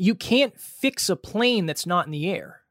[0.00, 2.62] You can't fix a plane that's not in the air.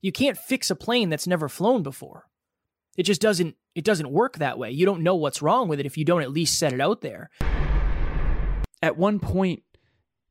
[0.00, 2.26] You can't fix a plane that's never flown before.
[2.96, 4.72] It just doesn't it doesn't work that way.
[4.72, 7.02] You don't know what's wrong with it if you don't at least set it out
[7.02, 7.30] there.
[8.82, 9.62] At one point,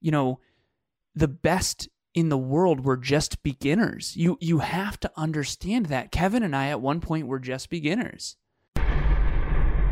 [0.02, 0.42] you know,
[1.16, 4.18] the best in the world were just beginners.
[4.18, 6.12] You you have to understand that.
[6.12, 8.36] Kevin and I at one point were just beginners.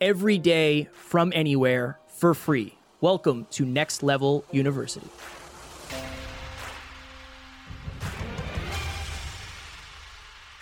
[0.00, 2.74] every day from anywhere for free.
[3.00, 5.08] Welcome to Next Level University.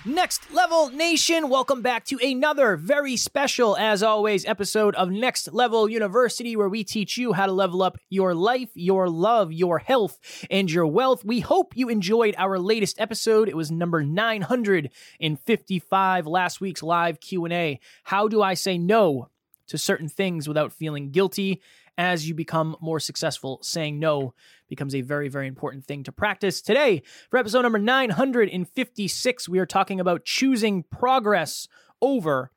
[0.06, 5.88] Next Level Nation, welcome back to another very special, as always, episode of Next Level
[5.88, 10.20] University, where we teach you how to level up your life, your love, your health,
[10.48, 11.24] and your wealth.
[11.24, 13.48] We hope you enjoyed our latest episode.
[13.48, 17.80] It was number 955, last week's live Q&A.
[18.04, 19.28] How do I say no
[19.66, 21.60] to certain things without feeling guilty?
[21.98, 24.34] As you become more successful, saying no
[24.68, 26.60] becomes a very, very important thing to practice.
[26.60, 31.68] Today, for episode number 956, we are talking about choosing progress
[32.02, 32.50] over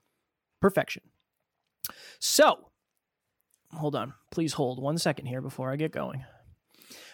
[0.62, 1.04] perfection.
[2.20, 2.70] So,
[3.74, 4.14] hold on.
[4.32, 6.26] Please hold one second here before I get going.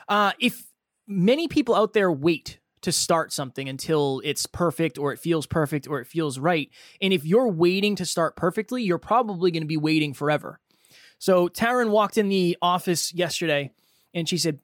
[0.08, 0.64] Uh, if
[1.08, 5.88] many people out there wait to start something until it's perfect or it feels perfect
[5.88, 6.70] or it feels right.
[7.02, 10.60] And if you're waiting to start perfectly, you're probably going to be waiting forever.
[11.26, 13.72] So Taryn walked in the office yesterday
[14.14, 14.60] and she said,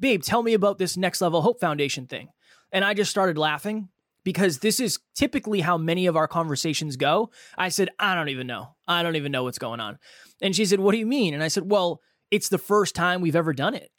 [0.00, 2.30] Babe, tell me about this Next Level Hope Foundation thing.
[2.72, 3.90] And I just started laughing
[4.24, 7.30] because this is typically how many of our conversations go.
[7.56, 8.74] I said, I don't even know.
[8.88, 10.00] I don't even know what's going on.
[10.42, 11.32] And she said, What do you mean?
[11.32, 12.00] And I said, Well,
[12.32, 13.92] it's the first time we've ever done it.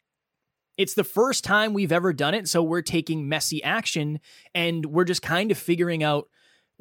[0.76, 2.46] It's the first time we've ever done it.
[2.46, 4.20] So we're taking messy action
[4.54, 6.28] and we're just kind of figuring out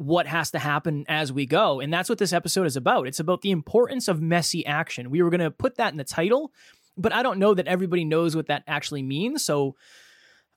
[0.01, 1.79] what has to happen as we go.
[1.79, 3.07] And that's what this episode is about.
[3.07, 5.11] It's about the importance of messy action.
[5.11, 6.51] We were going to put that in the title,
[6.97, 9.45] but I don't know that everybody knows what that actually means.
[9.45, 9.75] So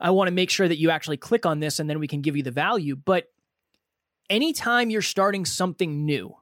[0.01, 2.23] I want to make sure that you actually click on this and then we can
[2.23, 2.97] give you the value.
[2.97, 3.27] But
[4.31, 6.35] anytime you're starting something new,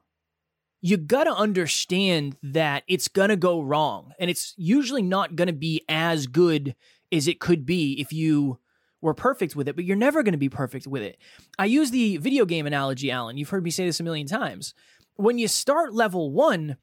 [0.79, 4.13] you got to understand that it's going to go wrong.
[4.17, 6.73] And it's usually not going to be as good
[7.11, 8.59] as it could be if you
[9.03, 11.17] were perfect with it, but you're never going to be perfect with it.
[11.59, 13.37] I use the video game analogy, Alan.
[13.37, 14.73] You've heard me say this a million times.
[15.17, 16.77] When you start level one,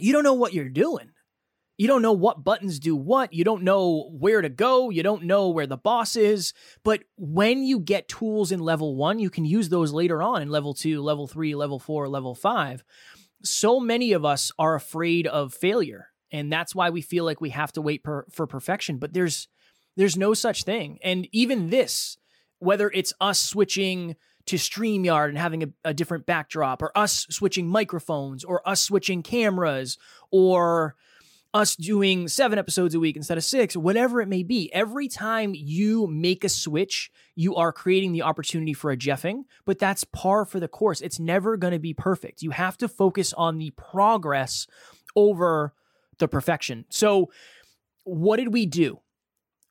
[0.00, 1.10] you don't know what you're doing.
[1.76, 3.32] You don't know what buttons do what.
[3.32, 4.90] You don't know where to go.
[4.90, 6.52] You don't know where the boss is.
[6.82, 10.50] But when you get tools in level one, you can use those later on in
[10.50, 12.84] level two, level three, level four, level five.
[13.42, 16.08] So many of us are afraid of failure.
[16.30, 18.98] And that's why we feel like we have to wait per, for perfection.
[18.98, 19.48] But there's
[20.00, 20.98] there's no such thing.
[21.02, 22.16] And even this,
[22.58, 24.16] whether it's us switching
[24.46, 29.22] to StreamYard and having a, a, different backdrop, or us switching microphones, or us switching
[29.22, 29.98] cameras,
[30.30, 30.96] or
[31.52, 35.52] us doing seven episodes a week instead of six, whatever it may be, every time
[35.54, 40.46] you make a switch, you are creating the opportunity for a jeffing, but that's par
[40.46, 41.02] for the course.
[41.02, 42.40] It's never going to be perfect.
[42.40, 44.66] You have to focus on the progress
[45.14, 45.74] over
[46.18, 46.86] the perfection.
[46.88, 47.30] So,
[48.04, 49.00] what did we do?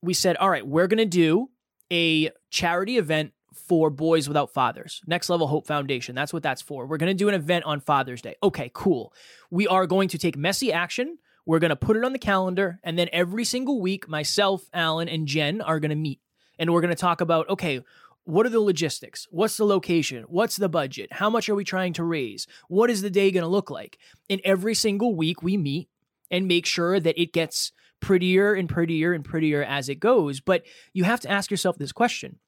[0.02, 1.50] We said, all right, we're going to do
[1.92, 6.16] a charity event for Boys Without Fathers, Next Level Hope Foundation.
[6.16, 6.86] That's what that's for.
[6.86, 8.36] We're going to do an event on Father's Day.
[8.42, 9.14] Okay, cool.
[9.50, 11.18] We are going to take messy action.
[11.46, 12.80] We're going to put it on the calendar.
[12.84, 16.20] And then every single week, myself, Alan, and Jen are going to meet.
[16.58, 17.82] And we're going to talk about, okay,
[18.24, 19.28] what are the logistics?
[19.32, 20.26] What's the location?
[20.28, 21.14] What's the budget?
[21.14, 22.46] How much are we trying to raise?
[22.68, 23.98] What is the day going to look like?
[24.30, 25.90] And every single week, we meet
[26.30, 27.72] and make sure that it gets
[28.02, 30.40] prettier and prettier and prettier as it goes.
[30.40, 32.40] But you have to ask yourself this question.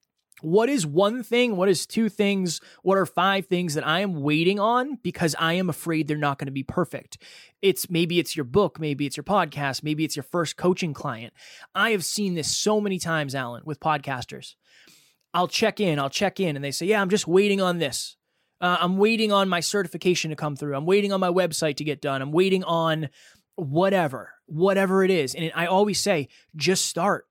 [0.42, 1.56] What is one thing?
[1.56, 2.62] What is two things?
[2.82, 6.40] What are five things that I am waiting on because I am afraid they're not
[6.40, 7.20] going to be perfect?
[7.62, 11.34] It's maybe it's your book, maybe it's your podcast, maybe it's your first coaching client.
[11.76, 14.56] I have seen this so many times, Alan, with podcasters.
[15.34, 18.18] I'll check in, I'll check in, and they say, Yeah, I'm just waiting on this.
[18.60, 20.76] Uh, I'm waiting on my certification to come through.
[20.76, 22.22] I'm waiting on my website to get done.
[22.22, 23.10] I'm waiting on
[23.62, 25.36] whatever, whatever it is.
[25.36, 27.28] And I always say, just start.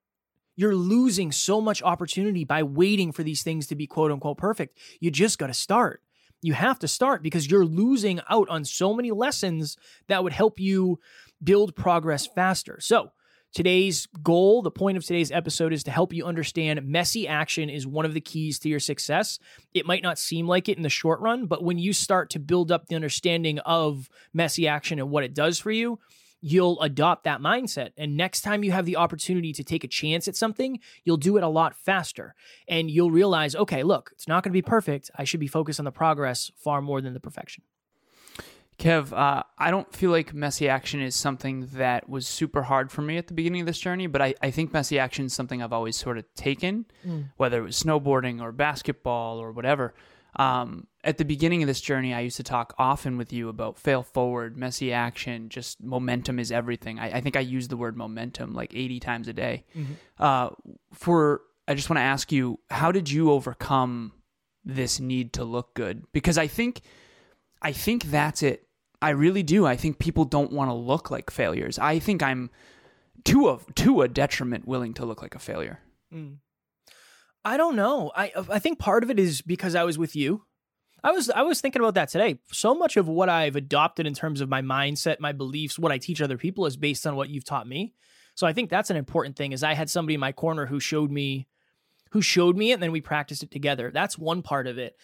[0.54, 4.78] You're losing so much opportunity by waiting for these things to be quote unquote perfect.
[5.00, 6.02] You just got to start.
[6.40, 10.60] You have to start because you're losing out on so many lessons that would help
[10.60, 11.00] you
[11.42, 12.78] build progress faster.
[12.80, 13.10] So,
[13.52, 17.84] Today's goal, the point of today's episode is to help you understand messy action is
[17.84, 19.40] one of the keys to your success.
[19.74, 22.38] It might not seem like it in the short run, but when you start to
[22.38, 25.98] build up the understanding of messy action and what it does for you,
[26.40, 27.90] you'll adopt that mindset.
[27.96, 31.36] And next time you have the opportunity to take a chance at something, you'll do
[31.36, 32.36] it a lot faster.
[32.68, 35.10] And you'll realize, okay, look, it's not going to be perfect.
[35.16, 37.64] I should be focused on the progress far more than the perfection.
[38.80, 43.02] Kev, uh, I don't feel like messy action is something that was super hard for
[43.02, 45.62] me at the beginning of this journey, but I, I think messy action is something
[45.62, 47.26] I've always sort of taken, mm.
[47.36, 49.92] whether it was snowboarding or basketball or whatever.
[50.36, 53.76] Um, at the beginning of this journey, I used to talk often with you about
[53.76, 56.98] fail forward, messy action, just momentum is everything.
[56.98, 59.66] I, I think I use the word momentum like 80 times a day.
[59.76, 59.92] Mm-hmm.
[60.18, 60.50] Uh,
[60.94, 64.12] for, I just want to ask you, how did you overcome
[64.64, 66.04] this need to look good?
[66.12, 66.80] Because I think,
[67.60, 68.68] I think that's it
[69.02, 69.66] I really do.
[69.66, 71.78] I think people don't want to look like failures.
[71.78, 72.50] I think I'm
[73.24, 75.80] to a to a detriment willing to look like a failure.
[76.12, 76.36] Mm.
[77.44, 78.12] I don't know.
[78.14, 80.44] I I think part of it is because I was with you.
[81.02, 82.38] I was I was thinking about that today.
[82.52, 85.98] So much of what I've adopted in terms of my mindset, my beliefs, what I
[85.98, 87.94] teach other people is based on what you've taught me.
[88.34, 90.80] So I think that's an important thing is I had somebody in my corner who
[90.80, 91.48] showed me
[92.10, 93.90] who showed me it and then we practiced it together.
[93.92, 94.96] That's one part of it.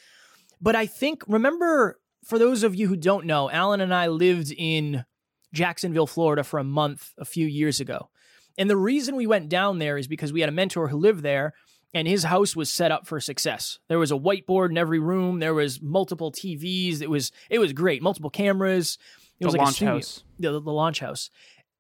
[0.61, 4.53] But I think remember for those of you who don't know, Alan and I lived
[4.57, 5.05] in
[5.53, 8.11] Jacksonville, Florida for a month a few years ago.
[8.59, 11.23] And the reason we went down there is because we had a mentor who lived
[11.23, 11.55] there
[11.95, 13.79] and his house was set up for success.
[13.89, 17.73] There was a whiteboard in every room, there was multiple TVs, it was it was
[17.73, 18.99] great, multiple cameras.
[19.39, 20.25] It the was like launch a house.
[20.41, 21.31] The, the launch house.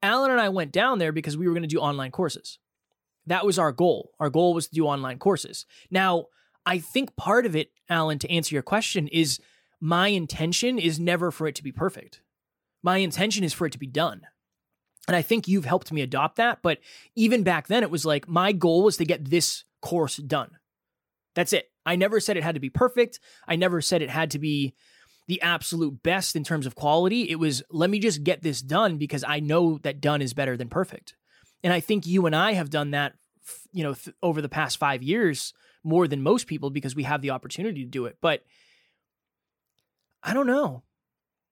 [0.00, 2.58] Alan and I went down there because we were going to do online courses.
[3.26, 4.12] That was our goal.
[4.20, 5.66] Our goal was to do online courses.
[5.90, 6.26] Now,
[6.64, 9.40] I think part of it, Alan, to answer your question, is
[9.81, 12.23] my intention is never for it to be perfect.
[12.82, 14.23] My intention is for it to be done.
[15.06, 16.61] And I think you've helped me adopt that.
[16.62, 16.78] But
[17.14, 20.50] even back then, it was like my goal was to get this course done.
[21.34, 21.70] That's it.
[21.84, 23.20] I never said it had to be perfect.
[23.46, 24.75] I never said it had to be
[25.28, 27.29] the absolute best in terms of quality.
[27.29, 30.56] It was, let me just get this done because I know that done is better
[30.56, 31.14] than perfect.
[31.62, 33.14] And I think you and I have done that,
[33.72, 35.52] you know, th- over the past five years
[35.84, 38.17] more than most people because we have the opportunity to do it.
[38.20, 38.43] But
[40.23, 40.83] I don't know.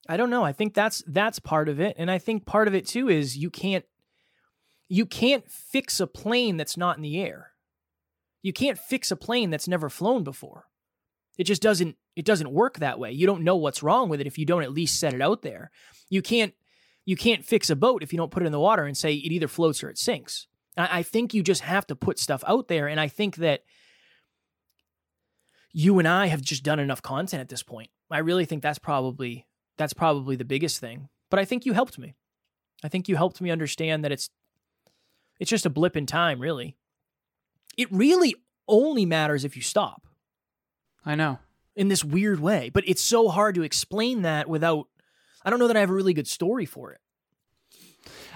[0.08, 0.44] I don't know.
[0.44, 3.36] I think that's that's part of it, and I think part of it too is
[3.36, 3.84] you can't
[4.88, 7.52] you can't fix a plane that's not in the air.
[8.42, 10.66] You can't fix a plane that's never flown before.
[11.38, 13.12] It just doesn't it doesn't work that way.
[13.12, 15.42] You don't know what's wrong with it if you don't at least set it out
[15.42, 15.70] there.
[16.10, 16.52] You can't
[17.06, 19.14] you can't fix a boat if you don't put it in the water and say
[19.14, 20.46] it either floats or it sinks.
[20.76, 23.62] I think you just have to put stuff out there, and I think that
[25.72, 28.78] you and I have just done enough content at this point I really think that's
[28.78, 29.44] probably
[29.76, 31.08] that's probably the biggest thing.
[31.30, 32.14] But I think you helped me.
[32.84, 34.30] I think you helped me understand that it's
[35.40, 36.76] it's just a blip in time, really.
[37.76, 38.36] It really
[38.68, 40.06] only matters if you stop.
[41.04, 41.40] I know.
[41.74, 44.86] In this weird way, but it's so hard to explain that without
[45.44, 47.00] I don't know that I have a really good story for it.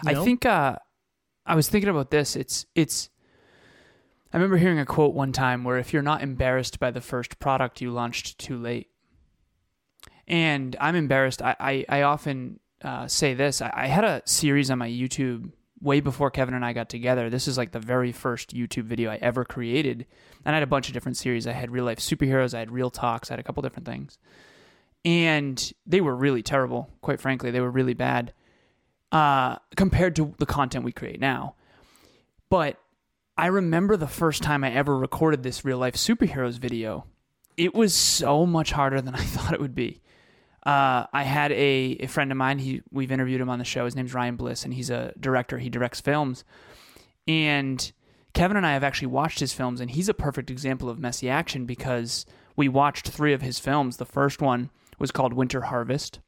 [0.05, 0.23] You know?
[0.23, 0.77] I think uh
[1.47, 2.35] I was thinking about this.
[2.35, 3.11] It's it's
[4.33, 7.39] I remember hearing a quote one time where if you're not embarrassed by the first
[7.39, 8.89] product you launched too late.
[10.29, 11.43] And I'm embarrassed.
[11.43, 13.61] I, I, I often uh, say this.
[13.61, 17.31] I, I had a series on my YouTube way before Kevin and I got together.
[17.31, 20.07] This is like the very first YouTube video I ever created.
[20.45, 21.47] And I had a bunch of different series.
[21.47, 24.19] I had real life superheroes, I had real talks, I had a couple different things.
[25.05, 27.51] And they were really terrible, quite frankly.
[27.51, 28.33] They were really bad
[29.13, 31.55] uh, compared to the content we create now.
[32.51, 32.79] But
[33.37, 37.07] I remember the first time I ever recorded this real life superheroes video.
[37.57, 40.03] It was so much harder than I thought it would be.
[40.69, 42.59] Uh, I had a, a friend of mine.
[42.59, 43.87] He we've interviewed him on the show.
[43.87, 45.57] His name's Ryan Bliss, and he's a director.
[45.57, 46.45] He directs films,
[47.27, 47.91] and
[48.35, 51.31] Kevin and I have actually watched his films, and he's a perfect example of messy
[51.31, 53.97] action because we watched three of his films.
[53.97, 56.19] The first one was called Winter Harvest.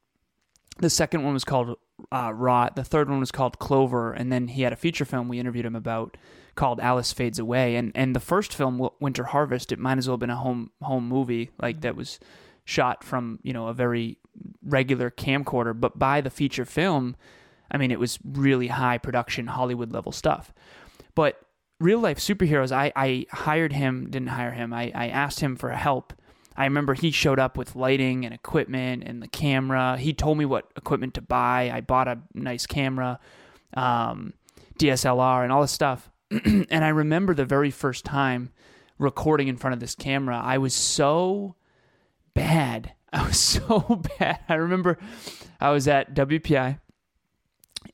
[0.78, 1.76] The second one was called
[2.10, 2.76] uh, Rot.
[2.76, 5.66] The third one was called Clover, and then he had a feature film we interviewed
[5.66, 6.16] him about
[6.54, 7.76] called Alice Fades Away.
[7.76, 10.70] And and the first film, Winter Harvest, it might as well have been a home
[10.80, 12.18] home movie like that was
[12.64, 14.16] shot from you know a very
[14.64, 17.16] regular camcorder, but by the feature film,
[17.70, 20.52] I mean, it was really high production Hollywood level stuff.
[21.14, 21.40] But
[21.78, 25.70] real life superheroes, I, I hired him, didn't hire him, I, I asked him for
[25.70, 26.12] help.
[26.56, 29.96] I remember he showed up with lighting and equipment and the camera.
[29.96, 31.70] He told me what equipment to buy.
[31.72, 33.18] I bought a nice camera,
[33.74, 34.34] um,
[34.78, 36.10] DSLR, and all this stuff.
[36.30, 38.50] and I remember the very first time
[38.98, 41.56] recording in front of this camera, I was so
[42.34, 44.40] bad I was so bad.
[44.48, 44.98] I remember
[45.60, 46.78] I was at WPI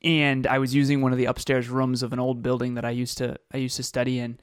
[0.03, 2.91] and I was using one of the upstairs rooms of an old building that I
[2.91, 4.39] used to I used to study in,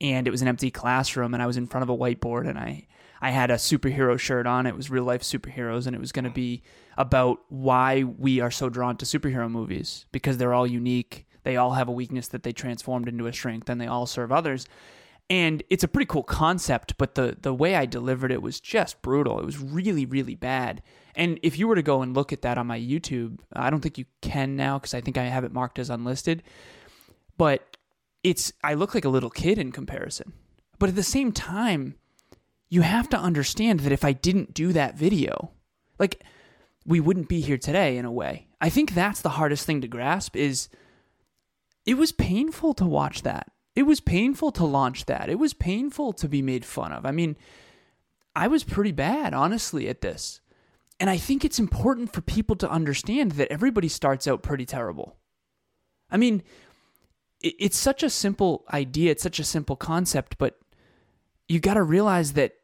[0.00, 2.58] and it was an empty classroom, and I was in front of a whiteboard, and
[2.58, 2.86] I
[3.20, 4.66] I had a superhero shirt on.
[4.66, 6.62] It was real life superheroes, and it was going to be
[6.96, 11.26] about why we are so drawn to superhero movies because they're all unique.
[11.44, 14.32] They all have a weakness that they transformed into a strength, and they all serve
[14.32, 14.66] others.
[15.30, 19.02] And it's a pretty cool concept, but the the way I delivered it was just
[19.02, 19.38] brutal.
[19.38, 20.82] It was really really bad.
[21.14, 23.80] And if you were to go and look at that on my YouTube, I don't
[23.80, 26.42] think you can now because I think I have it marked as unlisted.
[27.36, 27.76] But
[28.22, 30.32] it's I look like a little kid in comparison.
[30.78, 31.96] But at the same time,
[32.68, 35.50] you have to understand that if I didn't do that video,
[35.98, 36.22] like
[36.86, 38.46] we wouldn't be here today in a way.
[38.60, 40.68] I think that's the hardest thing to grasp is
[41.84, 43.50] it was painful to watch that.
[43.78, 45.30] It was painful to launch that.
[45.30, 47.06] It was painful to be made fun of.
[47.06, 47.36] I mean,
[48.34, 50.40] I was pretty bad, honestly, at this.
[50.98, 55.14] And I think it's important for people to understand that everybody starts out pretty terrible.
[56.10, 56.42] I mean,
[57.40, 60.58] it's such a simple idea, it's such a simple concept, but
[61.46, 62.54] you got to realize that,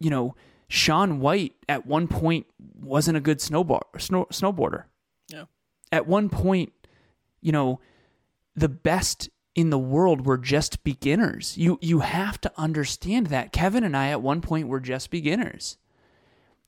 [0.00, 0.34] you know,
[0.66, 2.46] Shaun White at one point
[2.80, 4.86] wasn't a good snowboard, snow, snowboarder.
[5.28, 5.44] Yeah.
[5.92, 6.72] At one point,
[7.40, 7.78] you know,
[8.56, 11.56] the best in the world we're just beginners.
[11.58, 13.52] You you have to understand that.
[13.52, 15.76] Kevin and I at one point were just beginners.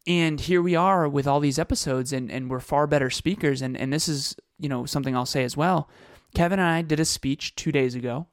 [0.06, 3.76] And here we are with all these episodes and, and we're far better speakers and,
[3.76, 5.88] and this is, you know, something I'll say as well.
[6.34, 8.26] Kevin and I did a speech two days ago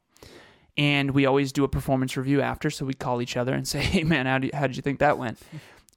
[0.78, 2.72] and we always do a performance review after.
[2.72, 5.00] So we call each other and say, Hey man, how, do, how did you think
[5.00, 5.40] that went?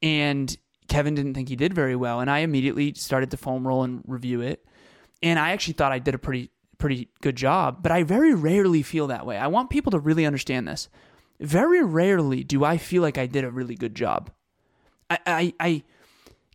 [0.04, 0.56] And
[0.88, 2.18] Kevin didn't think he did very well.
[2.18, 4.66] And I immediately started to foam roll and review it.
[5.22, 6.50] And I actually thought I did a pretty,
[6.82, 9.38] pretty good job, but I very rarely feel that way.
[9.38, 10.88] I want people to really understand this.
[11.38, 14.32] Very rarely do I feel like I did a really good job.
[15.08, 15.82] I, I, I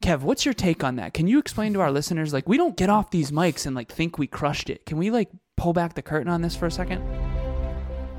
[0.01, 1.13] Kev, what's your take on that?
[1.13, 3.89] Can you explain to our listeners, like, we don't get off these mics and like
[3.89, 4.86] think we crushed it.
[4.86, 7.01] Can we like pull back the curtain on this for a second?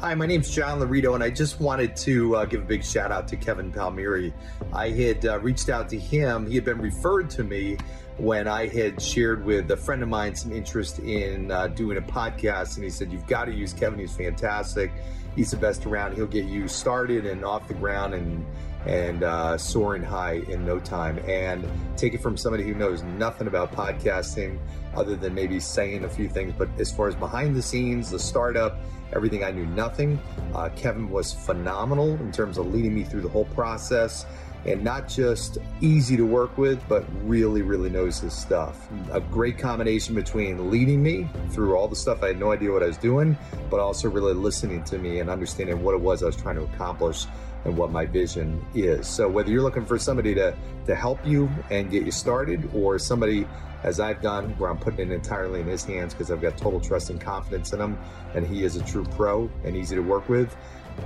[0.00, 3.12] Hi, my name's John Laurito, and I just wanted to uh, give a big shout
[3.12, 4.32] out to Kevin Palmieri.
[4.72, 6.46] I had uh, reached out to him.
[6.46, 7.76] He had been referred to me
[8.18, 12.02] when I had shared with a friend of mine some interest in uh, doing a
[12.02, 13.98] podcast, and he said, You've got to use Kevin.
[13.98, 14.90] He's fantastic.
[15.36, 16.16] He's the best around.
[16.16, 18.44] He'll get you started and off the ground and
[18.86, 21.18] and uh, soaring high in no time.
[21.28, 24.58] And take it from somebody who knows nothing about podcasting
[24.94, 26.54] other than maybe saying a few things.
[26.56, 28.78] But as far as behind the scenes, the startup,
[29.12, 30.18] everything I knew nothing.
[30.54, 34.26] Uh, Kevin was phenomenal in terms of leading me through the whole process
[34.64, 38.88] and not just easy to work with, but really, really knows his stuff.
[39.12, 42.82] A great combination between leading me through all the stuff I had no idea what
[42.82, 43.36] I was doing,
[43.70, 46.62] but also really listening to me and understanding what it was I was trying to
[46.62, 47.26] accomplish
[47.68, 49.06] and what my vision is.
[49.06, 50.56] So whether you're looking for somebody to
[50.86, 53.46] to help you and get you started, or somebody
[53.82, 56.80] as I've done, where I'm putting it entirely in his hands because I've got total
[56.80, 57.98] trust and confidence in him,
[58.34, 60.56] and he is a true pro and easy to work with.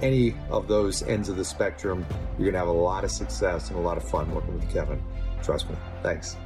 [0.01, 2.07] Any of those ends of the spectrum,
[2.39, 4.73] you're going to have a lot of success and a lot of fun working with
[4.73, 5.03] Kevin.
[5.43, 5.77] Trust me.
[6.03, 6.37] Thanks.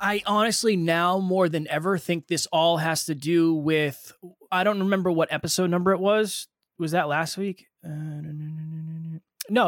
[0.00, 4.12] I honestly now more than ever think this all has to do with
[4.50, 6.48] I don't remember what episode number it was.
[6.76, 7.68] Was that last week?
[7.84, 8.32] Uh, no,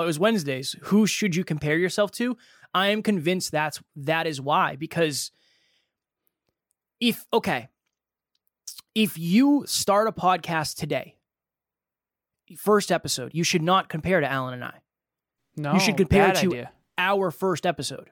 [0.02, 0.76] it was Wednesdays.
[0.84, 2.36] Who should you compare yourself to?
[2.72, 5.30] I am convinced that's that is why because
[7.00, 7.68] if okay,
[8.94, 11.16] if you start a podcast today,
[12.56, 14.74] first episode, you should not compare to Alan and I.
[15.56, 16.72] No, you should compare to idea.
[16.96, 18.10] our first episode.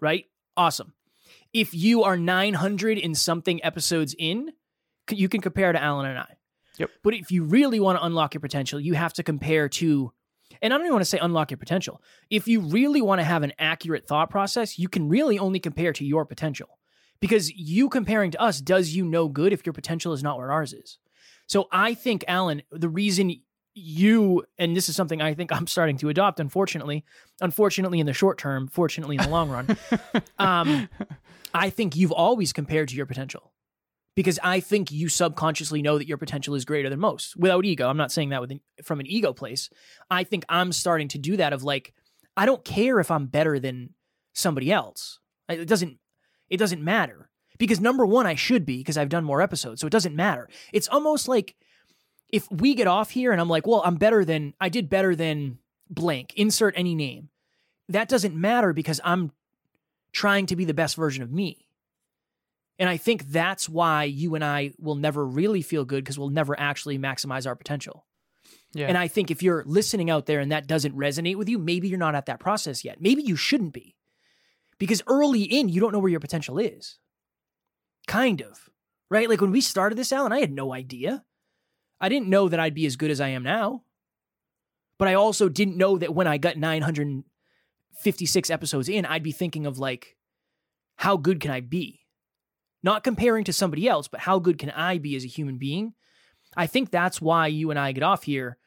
[0.00, 0.26] Right?
[0.56, 0.94] Awesome.
[1.52, 4.52] If you are 900 and something episodes in,
[5.10, 6.36] you can compare to Alan and I.
[6.78, 6.90] Yep.
[7.02, 10.12] But if you really want to unlock your potential, you have to compare to,
[10.62, 12.02] and I don't even want to say unlock your potential.
[12.30, 15.92] If you really want to have an accurate thought process, you can really only compare
[15.92, 16.78] to your potential.
[17.20, 20.52] Because you comparing to us does you no good if your potential is not where
[20.52, 20.98] ours is.
[21.46, 23.40] So I think, Alan, the reason
[23.74, 27.04] you, and this is something I think I'm starting to adopt, unfortunately,
[27.40, 29.76] unfortunately in the short term, fortunately in the long run,
[30.38, 30.88] um,
[31.54, 33.52] I think you've always compared to your potential
[34.18, 37.88] because I think you subconsciously know that your potential is greater than most without ego.
[37.88, 39.70] I'm not saying that with an, from an ego place.
[40.10, 41.94] I think I'm starting to do that of like,
[42.36, 43.90] I don't care if I'm better than
[44.32, 45.20] somebody else.
[45.48, 45.98] It doesn't,
[46.50, 49.80] it doesn't matter because number one, I should be because I've done more episodes.
[49.80, 50.48] So it doesn't matter.
[50.72, 51.54] It's almost like
[52.28, 55.14] if we get off here and I'm like, well, I'm better than, I did better
[55.14, 55.58] than
[55.88, 57.28] blank, insert any name.
[57.88, 59.30] That doesn't matter because I'm
[60.10, 61.67] trying to be the best version of me.
[62.78, 66.28] And I think that's why you and I will never really feel good because we'll
[66.30, 68.06] never actually maximize our potential.
[68.72, 68.86] Yeah.
[68.86, 71.88] And I think if you're listening out there and that doesn't resonate with you, maybe
[71.88, 73.00] you're not at that process yet.
[73.00, 73.96] Maybe you shouldn't be.
[74.78, 76.98] Because early in, you don't know where your potential is.
[78.06, 78.70] Kind of.
[79.10, 79.28] right?
[79.28, 81.24] Like when we started this, Alan, I had no idea.
[82.00, 83.82] I didn't know that I'd be as good as I am now.
[84.98, 89.66] But I also didn't know that when I got 956 episodes in, I'd be thinking
[89.66, 90.16] of like,
[90.96, 92.00] how good can I be?
[92.82, 95.94] Not comparing to somebody else, but how good can I be as a human being?
[96.56, 98.58] I think that's why you and I get off here.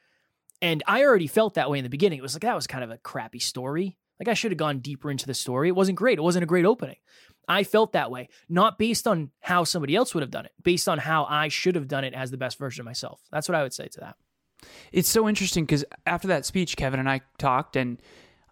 [0.60, 2.18] And I already felt that way in the beginning.
[2.18, 3.96] It was like, that was kind of a crappy story.
[4.20, 5.68] Like I should have gone deeper into the story.
[5.68, 6.18] It wasn't great.
[6.18, 6.96] It wasn't a great opening.
[7.48, 10.88] I felt that way, not based on how somebody else would have done it, based
[10.88, 13.20] on how I should have done it as the best version of myself.
[13.32, 14.16] That's what I would say to that.
[14.92, 18.00] It's so interesting because after that speech, Kevin and I talked, and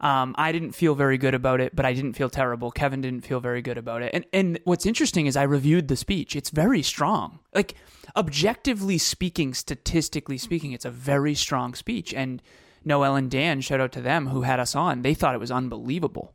[0.01, 2.71] um, I didn't feel very good about it, but I didn't feel terrible.
[2.71, 4.11] Kevin didn't feel very good about it.
[4.15, 6.35] And and what's interesting is I reviewed the speech.
[6.35, 7.41] It's very strong.
[7.55, 7.75] Like
[8.17, 12.15] objectively speaking, statistically speaking, it's a very strong speech.
[12.15, 12.41] And
[12.83, 15.03] Noel and Dan, shout out to them who had us on.
[15.03, 16.35] They thought it was unbelievable.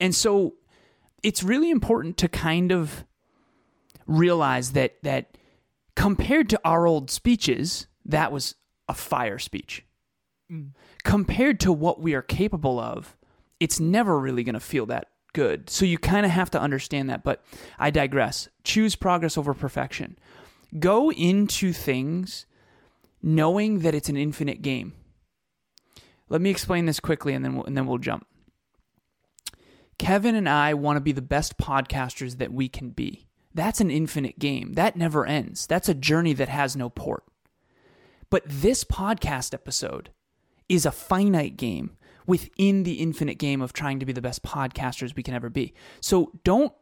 [0.00, 0.54] And so
[1.22, 3.04] it's really important to kind of
[4.06, 5.38] realize that that
[5.94, 8.56] compared to our old speeches, that was
[8.88, 9.84] a fire speech.
[10.50, 10.70] Mm.
[11.04, 13.16] Compared to what we are capable of,
[13.60, 15.68] it's never really going to feel that good.
[15.68, 17.44] So you kind of have to understand that, but
[17.78, 18.48] I digress.
[18.64, 20.18] Choose progress over perfection.
[20.78, 22.46] Go into things
[23.22, 24.94] knowing that it's an infinite game.
[26.28, 28.26] Let me explain this quickly and then we'll, and then we'll jump.
[29.98, 33.26] Kevin and I want to be the best podcasters that we can be.
[33.54, 34.74] That's an infinite game.
[34.74, 35.66] That never ends.
[35.66, 37.24] That's a journey that has no port.
[38.30, 40.10] But this podcast episode
[40.68, 41.96] is a finite game
[42.26, 45.72] within the infinite game of trying to be the best podcasters we can ever be.
[46.00, 46.72] So don't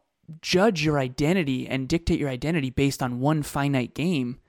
[0.41, 4.39] judge your identity and dictate your identity based on one finite game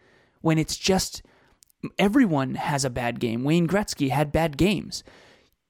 [0.41, 1.23] when it's just
[1.99, 3.45] everyone has a bad game.
[3.45, 5.05] Wayne Gretzky had bad games.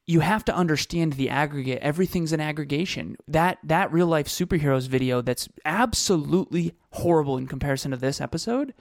[0.07, 1.83] You have to understand the aggregate.
[1.83, 3.17] Everything's an aggregation.
[3.29, 8.73] That that real life superheroes video that's absolutely horrible in comparison to this episode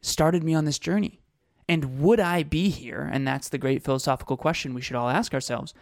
[0.00, 1.23] started me on this journey.
[1.68, 3.08] And would I be here?
[3.12, 5.74] And that's the great philosophical question we should all ask ourselves.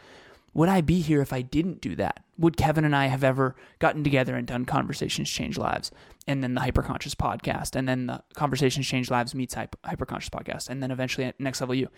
[0.54, 2.24] Would I be here if I didn't do that?
[2.38, 5.90] Would Kevin and I have ever gotten together and done Conversations Change Lives
[6.26, 10.82] and then the Hyperconscious podcast and then the Conversations Change Lives meets Hyperconscious podcast and
[10.82, 11.88] then eventually Next Level You?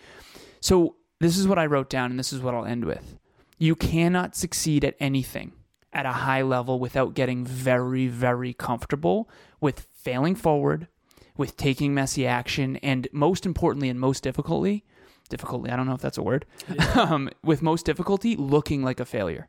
[0.61, 3.17] So, this is what I wrote down and this is what I'll end with.
[3.57, 5.53] You cannot succeed at anything
[5.93, 9.29] at a high level without getting very, very comfortable
[9.61, 10.87] with failing forward,
[11.37, 14.83] with taking messy action, and most importantly and most difficultly,
[15.29, 16.45] difficultly, I don't know if that's a word,
[16.95, 19.47] um, with most difficulty, looking like a failure.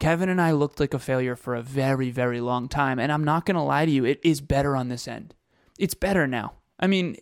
[0.00, 2.98] Kevin and I looked like a failure for a very, very long time.
[2.98, 5.34] And I'm not going to lie to you, it is better on this end.
[5.78, 6.54] It's better now.
[6.80, 7.18] I mean,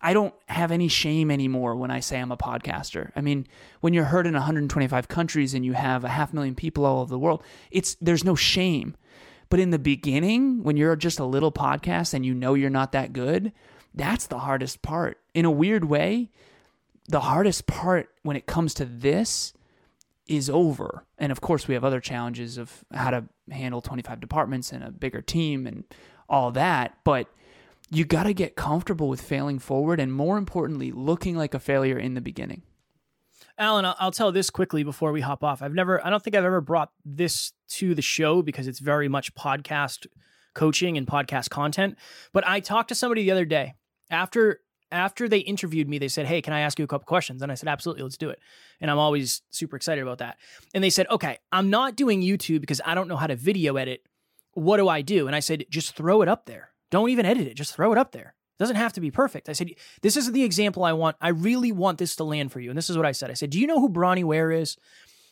[0.00, 3.10] I don't have any shame anymore when I say I'm a podcaster.
[3.16, 3.46] I mean,
[3.80, 7.10] when you're heard in 125 countries and you have a half million people all over
[7.10, 8.96] the world, it's there's no shame.
[9.52, 12.92] But in the beginning, when you're just a little podcast and you know you're not
[12.92, 13.52] that good,
[13.94, 15.18] that's the hardest part.
[15.34, 16.30] In a weird way,
[17.08, 19.52] the hardest part when it comes to this
[20.26, 21.04] is over.
[21.18, 24.90] And of course, we have other challenges of how to handle 25 departments and a
[24.90, 25.84] bigger team and
[26.30, 26.96] all that.
[27.04, 27.26] But
[27.90, 31.98] you got to get comfortable with failing forward and more importantly, looking like a failure
[31.98, 32.62] in the beginning.
[33.58, 35.62] Alan, I'll, tell this quickly before we hop off.
[35.62, 39.08] I've never, I don't think I've ever brought this to the show because it's very
[39.08, 40.06] much podcast
[40.54, 41.96] coaching and podcast content.
[42.32, 43.74] But I talked to somebody the other day
[44.10, 44.60] after
[44.90, 47.40] after they interviewed me, they said, Hey, can I ask you a couple questions?
[47.40, 48.38] And I said, Absolutely, let's do it.
[48.80, 50.36] And I'm always super excited about that.
[50.74, 53.76] And they said, Okay, I'm not doing YouTube because I don't know how to video
[53.76, 54.02] edit.
[54.52, 55.26] What do I do?
[55.26, 56.70] And I said, Just throw it up there.
[56.90, 59.48] Don't even edit it, just throw it up there doesn't have to be perfect.
[59.48, 59.70] I said,
[60.00, 61.16] this is the example I want.
[61.20, 62.70] I really want this to land for you.
[62.70, 63.30] And this is what I said.
[63.30, 64.76] I said, do you know who Bronnie Ware is?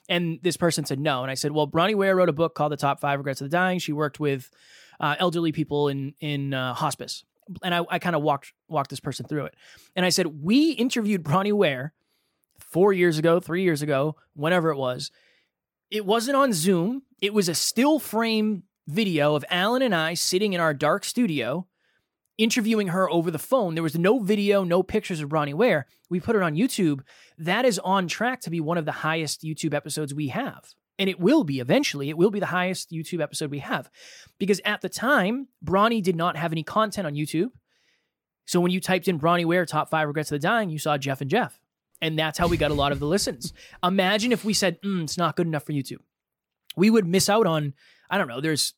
[0.09, 1.23] And this person said no.
[1.23, 3.49] And I said, well, Bronnie Ware wrote a book called The Top Five Regrets of
[3.49, 3.79] the Dying.
[3.79, 4.51] She worked with
[4.99, 7.25] uh, elderly people in in uh, hospice.
[7.63, 9.55] And I, I kind of walked walked this person through it.
[9.95, 11.95] And I said, we interviewed Bronnie Ware
[12.59, 15.11] four years ago, three years ago, whenever it was.
[15.91, 17.03] It wasn't on Zoom.
[17.21, 21.67] It was a still frame video of Alan and I sitting in our dark studio
[22.41, 23.75] interviewing her over the phone.
[23.75, 25.87] There was no video, no pictures of Bronnie Ware.
[26.09, 27.01] We put it on YouTube.
[27.39, 30.71] That is on track to be one of the highest YouTube episodes we have.
[30.99, 33.91] And it will be eventually, it will be the highest YouTube episode we have.
[34.39, 37.51] Because at the time, Bronnie did not have any content on YouTube.
[38.47, 40.97] So when you typed in Bronnie Ware top five regrets of the dying, you saw
[40.97, 41.61] Jeff and Jeff.
[42.03, 43.53] And that's how we got a lot of the listens.
[43.85, 46.01] Imagine if we said, mm, it's not good enough for YouTube.
[46.75, 47.75] We would miss out on,
[48.09, 48.75] I don't know, there's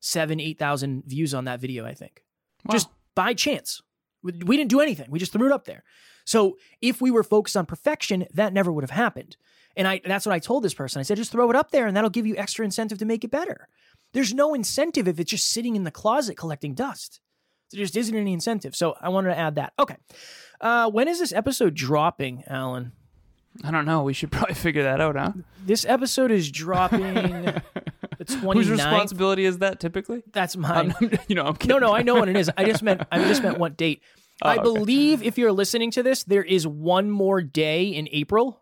[0.00, 2.22] seven, 8,000 views on that video, I think.
[2.64, 2.72] Wow.
[2.72, 3.82] Just by chance.
[4.22, 5.10] We didn't do anything.
[5.10, 5.82] We just threw it up there.
[6.24, 9.36] So if we were focused on perfection, that never would have happened.
[9.76, 11.00] And I that's what I told this person.
[11.00, 13.24] I said, just throw it up there and that'll give you extra incentive to make
[13.24, 13.68] it better.
[14.12, 17.20] There's no incentive if it's just sitting in the closet collecting dust.
[17.72, 18.74] There just isn't any incentive.
[18.74, 19.72] So I wanted to add that.
[19.78, 19.96] Okay.
[20.60, 22.92] Uh, when is this episode dropping, Alan?
[23.64, 24.02] I don't know.
[24.02, 25.32] We should probably figure that out, huh?
[25.64, 27.52] This episode is dropping
[28.26, 28.54] 29th.
[28.54, 30.22] Whose responsibility is that typically?
[30.32, 30.94] That's mine.
[31.00, 32.50] I'm, you know, I'm No, no, I know what it is.
[32.56, 34.02] I just meant I just meant what date.
[34.42, 34.62] Oh, I okay.
[34.62, 38.60] believe if you're listening to this, there is one more day in April.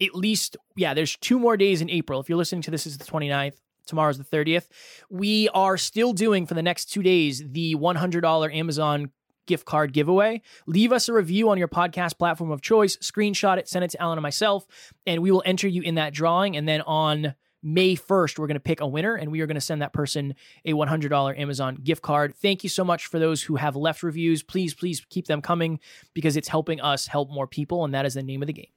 [0.00, 2.20] At least, yeah, there's two more days in April.
[2.20, 3.54] If you're listening to this, is the 29th.
[3.86, 4.68] Tomorrow's the 30th.
[5.10, 9.10] We are still doing for the next two days the $100 Amazon
[9.46, 10.40] gift card giveaway.
[10.66, 14.00] Leave us a review on your podcast platform of choice, screenshot it, send it to
[14.00, 14.66] Alan and myself,
[15.06, 16.56] and we will enter you in that drawing.
[16.56, 19.54] And then on May 1st, we're going to pick a winner and we are going
[19.54, 22.34] to send that person a $100 Amazon gift card.
[22.34, 24.42] Thank you so much for those who have left reviews.
[24.42, 25.78] Please, please keep them coming
[26.12, 27.84] because it's helping us help more people.
[27.84, 28.70] And that is the name of the game.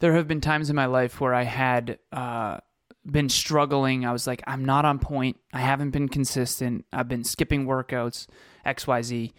[0.00, 2.58] There have been times in my life where I had uh,
[3.08, 4.04] been struggling.
[4.04, 5.36] I was like, I'm not on point.
[5.52, 6.84] I haven't been consistent.
[6.92, 8.26] I've been skipping workouts,
[8.66, 9.32] XYZ.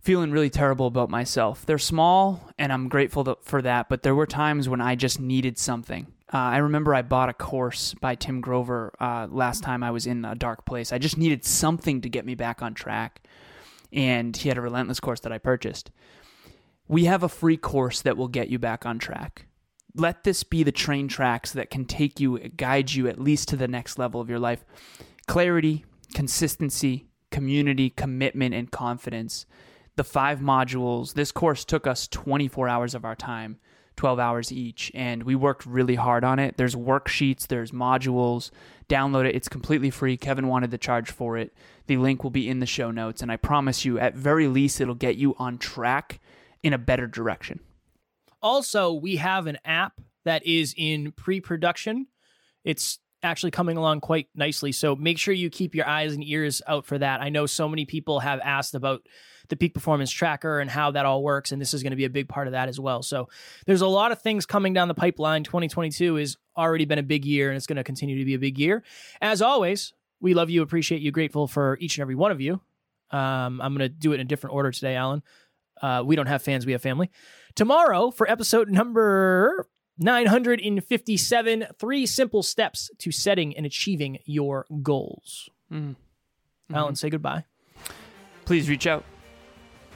[0.00, 1.66] Feeling really terrible about myself.
[1.66, 5.58] They're small, and I'm grateful for that, but there were times when I just needed
[5.58, 6.06] something.
[6.32, 10.06] Uh, I remember I bought a course by Tim Grover uh, last time I was
[10.06, 10.92] in a dark place.
[10.92, 13.22] I just needed something to get me back on track.
[13.92, 15.90] And he had a relentless course that I purchased.
[16.88, 19.46] We have a free course that will get you back on track
[19.96, 23.56] let this be the train tracks that can take you, guide you at least to
[23.56, 24.64] the next level of your life.
[25.26, 25.84] Clarity,
[26.14, 29.46] consistency, community, commitment, and confidence.
[29.96, 31.14] The five modules.
[31.14, 33.58] This course took us 24 hours of our time,
[33.96, 36.56] 12 hours each, and we worked really hard on it.
[36.56, 38.50] There's worksheets, there's modules.
[38.88, 39.34] Download it.
[39.34, 40.16] It's completely free.
[40.16, 41.52] Kevin wanted to charge for it.
[41.86, 44.80] The link will be in the show notes, and I promise you, at very least,
[44.80, 46.20] it'll get you on track
[46.62, 47.60] in a better direction.
[48.42, 52.06] Also, we have an app that is in pre production.
[52.64, 54.72] It's actually coming along quite nicely.
[54.72, 57.20] So make sure you keep your eyes and ears out for that.
[57.20, 59.02] I know so many people have asked about
[59.48, 61.52] the peak performance tracker and how that all works.
[61.52, 63.02] And this is going to be a big part of that as well.
[63.02, 63.28] So
[63.66, 65.44] there's a lot of things coming down the pipeline.
[65.44, 68.38] 2022 has already been a big year and it's going to continue to be a
[68.38, 68.82] big year.
[69.20, 72.60] As always, we love you, appreciate you, grateful for each and every one of you.
[73.10, 75.22] Um, I'm going to do it in a different order today, Alan.
[75.80, 77.10] Uh, we don't have fans, we have family.
[77.54, 85.48] Tomorrow, for episode number 957, three simple steps to setting and achieving your goals.
[85.72, 85.96] Mhm.
[86.72, 87.44] Alan, say goodbye.
[88.44, 89.04] Please reach out.